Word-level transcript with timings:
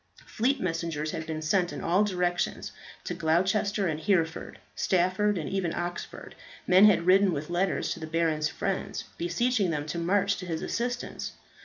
Fleet 0.25 0.59
messengers 0.59 1.11
had 1.11 1.27
been 1.27 1.43
sent 1.43 1.71
in 1.71 1.79
all 1.81 2.03
directions. 2.03 2.71
To 3.03 3.13
Gloucester 3.13 3.85
and 3.87 3.99
Hereford, 3.99 4.57
Stafford, 4.75 5.37
and 5.37 5.47
even 5.47 5.75
Oxford, 5.75 6.33
men 6.65 6.85
had 6.85 7.05
ridden, 7.05 7.31
with 7.33 7.51
letters 7.51 7.93
to 7.93 7.99
the 7.99 8.07
baron's 8.07 8.49
friends, 8.49 9.03
beseeching 9.19 9.69
them 9.69 9.85
to 9.85 9.99
march 9.99 10.37
to 10.37 10.47
his 10.47 10.63
assistance. 10.63 11.33